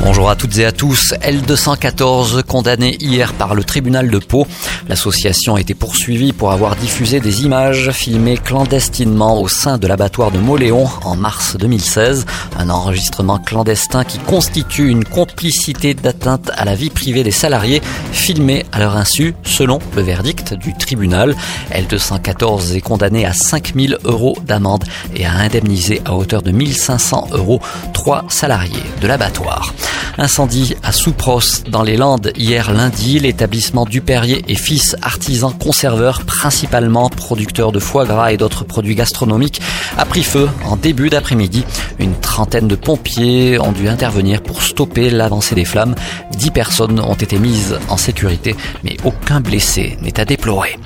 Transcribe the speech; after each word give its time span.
Bonjour 0.00 0.28
à 0.28 0.36
toutes 0.36 0.58
et 0.58 0.66
à 0.66 0.72
tous. 0.72 1.14
L214 1.22 2.42
condamné 2.42 2.96
hier 3.00 3.32
par 3.32 3.54
le 3.54 3.64
tribunal 3.64 4.10
de 4.10 4.18
Pau. 4.18 4.46
L'association 4.88 5.54
a 5.54 5.60
été 5.60 5.72
poursuivie 5.72 6.32
pour 6.32 6.52
avoir 6.52 6.76
diffusé 6.76 7.20
des 7.20 7.44
images 7.44 7.90
filmées 7.90 8.36
clandestinement 8.36 9.40
au 9.40 9.48
sein 9.48 9.78
de 9.78 9.86
l'abattoir 9.86 10.30
de 10.30 10.38
Moléon 10.38 10.88
en 11.04 11.16
mars 11.16 11.56
2016. 11.56 12.26
Un 12.58 12.70
enregistrement 12.70 13.38
clandestin 13.38 14.04
qui 14.04 14.18
constitue 14.18 14.88
une 14.88 15.04
complicité 15.04 15.94
d'atteinte 15.94 16.50
à 16.54 16.64
la 16.64 16.74
vie 16.74 16.90
privée 16.90 17.22
des 17.22 17.30
salariés 17.30 17.80
filmé 18.12 18.66
à 18.72 18.80
leur 18.80 18.96
insu 18.96 19.34
selon 19.42 19.78
le 19.96 20.02
verdict 20.02 20.54
du 20.54 20.74
tribunal. 20.76 21.34
L214 21.72 22.74
est 22.74 22.80
condamné 22.80 23.24
à 23.24 23.32
5000 23.32 23.98
euros 24.04 24.36
d'amende 24.44 24.84
et 25.14 25.24
à 25.24 25.32
indemniser 25.32 26.02
à 26.04 26.14
hauteur 26.14 26.42
de 26.42 26.50
1500 26.50 27.28
euros 27.32 27.60
trois 27.92 28.24
salariés 28.28 28.82
de 29.00 29.06
l'abattoir. 29.06 29.72
Incendie 30.16 30.76
à 30.82 30.92
Soupros 30.92 31.64
dans 31.68 31.82
les 31.82 31.96
Landes 31.96 32.32
hier 32.36 32.72
lundi. 32.72 33.18
L'établissement 33.18 33.84
Dupérier 33.84 34.44
et 34.48 34.54
Fils, 34.54 34.96
artisan 35.02 35.50
conserveur, 35.50 36.24
principalement 36.24 37.08
producteur 37.08 37.72
de 37.72 37.78
foie 37.78 38.04
gras 38.04 38.32
et 38.32 38.36
d'autres 38.36 38.64
produits 38.64 38.94
gastronomiques, 38.94 39.60
a 39.98 40.04
pris 40.04 40.22
feu 40.22 40.48
en 40.64 40.76
début 40.76 41.10
d'après-midi. 41.10 41.64
Une 41.98 42.14
trentaine 42.14 42.68
de 42.68 42.76
pompiers 42.76 43.58
ont 43.58 43.72
dû 43.72 43.88
intervenir 43.88 44.42
pour 44.42 44.62
stopper 44.62 45.10
l'avancée 45.10 45.54
des 45.54 45.64
flammes. 45.64 45.94
Dix 46.36 46.50
personnes 46.50 47.00
ont 47.00 47.14
été 47.14 47.38
mises 47.38 47.78
en 47.88 47.96
sécurité, 47.96 48.54
mais 48.84 48.96
aucun 49.04 49.40
blessé 49.40 49.98
n'est 50.02 50.20
à 50.20 50.24
déplorer. 50.24 50.78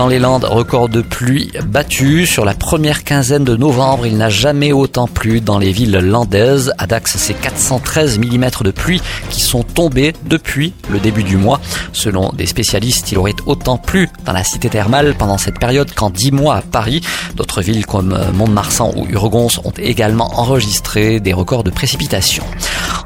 Dans 0.00 0.08
les 0.08 0.18
Landes, 0.18 0.44
record 0.44 0.88
de 0.88 1.02
pluie 1.02 1.52
battu. 1.62 2.24
Sur 2.24 2.46
la 2.46 2.54
première 2.54 3.04
quinzaine 3.04 3.44
de 3.44 3.54
novembre, 3.54 4.06
il 4.06 4.16
n'a 4.16 4.30
jamais 4.30 4.72
autant 4.72 5.06
plu 5.06 5.42
dans 5.42 5.58
les 5.58 5.72
villes 5.72 5.98
landaises. 5.98 6.72
À 6.78 6.86
Dax, 6.86 7.18
c'est 7.18 7.34
413 7.34 8.18
mm 8.18 8.46
de 8.62 8.70
pluie 8.70 9.02
qui 9.28 9.42
sont 9.42 9.62
tombés 9.62 10.14
depuis 10.24 10.72
le 10.88 11.00
début 11.00 11.22
du 11.22 11.36
mois. 11.36 11.60
Selon 11.92 12.30
des 12.30 12.46
spécialistes, 12.46 13.12
il 13.12 13.18
aurait 13.18 13.34
autant 13.44 13.76
plu 13.76 14.08
dans 14.24 14.32
la 14.32 14.42
cité 14.42 14.70
thermale 14.70 15.16
pendant 15.18 15.36
cette 15.36 15.58
période 15.58 15.92
qu'en 15.92 16.08
10 16.08 16.32
mois 16.32 16.54
à 16.56 16.62
Paris. 16.62 17.02
D'autres 17.34 17.60
villes 17.60 17.84
comme 17.84 18.18
Mont-de-Marsan 18.32 18.94
ou 18.96 19.06
Urgonce 19.06 19.60
ont 19.64 19.74
également 19.76 20.32
enregistré 20.40 21.20
des 21.20 21.34
records 21.34 21.62
de 21.62 21.70
précipitations. 21.70 22.46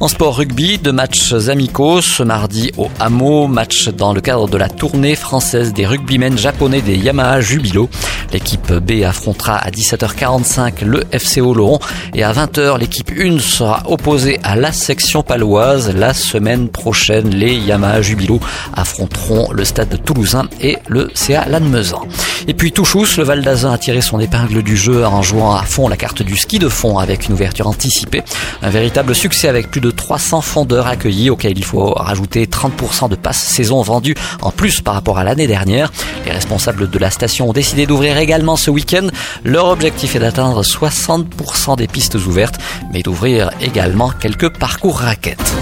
En 0.01 0.09
sport 0.09 0.37
rugby, 0.37 0.79
deux 0.79 0.93
matchs 0.93 1.33
amicaux 1.49 2.01
ce 2.01 2.23
mardi 2.23 2.73
au 2.77 2.89
Hameau, 2.99 3.47
match 3.47 3.89
dans 3.89 4.13
le 4.13 4.21
cadre 4.21 4.49
de 4.49 4.57
la 4.57 4.69
tournée 4.69 5.15
française 5.15 5.73
des 5.73 5.87
rugbymen 5.87 6.37
japonais 6.37 6.83
des 6.83 6.97
Yamaha 6.97 7.41
Jubilo. 7.41 7.89
L'équipe 8.33 8.73
B 8.73 9.05
affrontera 9.05 9.57
à 9.57 9.71
17h45 9.71 10.85
le 10.85 11.05
FCO 11.17 11.55
Laurent 11.55 11.79
et 12.13 12.25
à 12.25 12.33
20h 12.33 12.79
l'équipe 12.79 13.13
1 13.17 13.39
sera 13.39 13.85
opposée 13.87 14.41
à 14.43 14.57
la 14.57 14.73
section 14.73 15.23
paloise. 15.23 15.95
La 15.95 16.13
semaine 16.13 16.69
prochaine, 16.69 17.31
les 17.31 17.55
Yamaha 17.55 18.03
Jubilo 18.03 18.41
affronteront 18.75 19.53
le 19.53 19.65
stade 19.65 20.03
toulousain 20.05 20.49
et 20.61 20.77
le 20.89 21.11
CA 21.15 21.47
Lannemezan. 21.49 22.03
Et 22.47 22.55
puis 22.55 22.73
Touchous, 22.73 23.07
le 23.17 23.25
Val 23.25 23.43
d'Azun 23.43 23.73
a 23.73 23.79
tiré 23.79 24.01
son 24.01 24.21
épingle 24.21 24.63
du 24.63 24.77
jeu 24.77 25.07
en 25.07 25.23
jouant 25.23 25.55
à 25.55 25.63
fond 25.63 25.89
la 25.89 25.97
carte 25.97 26.23
du 26.23 26.37
ski 26.37 26.59
de 26.59 26.69
fond 26.69 26.99
avec 26.99 27.27
une 27.27 27.33
ouverture 27.33 27.67
anticipée. 27.67 28.23
Un 28.63 28.71
véritable 28.71 29.15
succès 29.15 29.49
avec 29.49 29.71
plus 29.71 29.81
de 29.81 29.91
300 29.91 30.43
fondeurs 30.43 30.87
accueillis 30.87 31.31
auxquels 31.31 31.57
il 31.57 31.65
faut 31.65 31.93
rajouter 31.93 32.47
30% 32.47 33.09
de 33.09 33.17
passes 33.17 33.43
saison 33.43 33.81
vendues 33.83 34.15
en 34.43 34.51
plus 34.51 34.81
par 34.81 34.95
rapport 34.95 35.19
à 35.19 35.25
l'année 35.25 35.47
dernière. 35.47 35.91
Les 36.27 36.33
responsables 36.33 36.91
de 36.91 36.99
la 36.99 37.11
station 37.11 37.49
ont 37.49 37.53
décidé 37.53 37.87
d'ouvrir 37.87 38.19
également 38.19 38.57
ce 38.57 38.71
week-end. 38.71 39.07
Leur 39.45 39.67
objectif 39.67 40.15
est 40.17 40.21
d'atteindre 40.21 40.63
60% 40.63 41.77
des 41.77 41.87
pistes 41.87 42.15
ouvertes, 42.15 42.59
mais 42.93 43.03
d'ouvrir 43.03 43.51
également 43.61 44.11
quelques 44.11 44.51
parcours 44.59 44.99
raquettes. 44.99 45.55